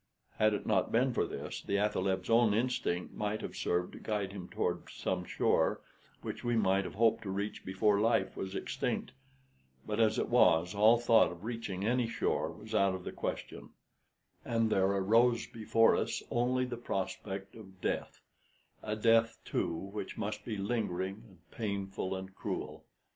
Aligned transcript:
Had 0.39 0.55
it 0.55 0.65
not 0.65 0.91
been 0.91 1.13
for 1.13 1.27
this, 1.27 1.61
the 1.61 1.77
athaleb's 1.77 2.27
own 2.27 2.55
instinct 2.55 3.13
might 3.13 3.41
have 3.41 3.55
served 3.55 3.93
to 3.93 3.99
guide 3.99 4.31
him 4.31 4.49
toward 4.49 4.89
some 4.89 5.23
shore 5.25 5.79
which 6.23 6.43
we 6.43 6.55
might 6.55 6.85
have 6.85 6.95
hoped 6.95 7.21
to 7.21 7.29
reach 7.29 7.63
before 7.63 7.99
life 8.01 8.35
was 8.35 8.55
extinct; 8.55 9.11
but 9.85 9.99
as 9.99 10.17
it 10.17 10.27
was, 10.27 10.73
all 10.73 10.97
thought 10.97 11.31
of 11.31 11.43
reaching 11.43 11.85
any 11.85 12.07
shore 12.07 12.49
was 12.51 12.73
out 12.73 12.95
of 12.95 13.03
the 13.03 13.11
question, 13.11 13.69
and 14.43 14.71
there 14.71 14.87
arose 14.89 15.45
before 15.45 15.95
us 15.95 16.23
only 16.31 16.65
the 16.65 16.77
prospect 16.77 17.53
of 17.53 17.79
death 17.79 18.21
a 18.81 18.95
death, 18.95 19.37
too, 19.45 19.71
which 19.71 20.17
must 20.17 20.43
be 20.43 20.57
lingering 20.57 21.21
and 21.27 21.51
painful 21.51 22.15
and 22.15 22.33
cruel. 22.33 22.85